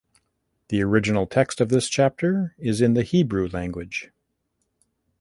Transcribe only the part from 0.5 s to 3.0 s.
The original text of this chapter is in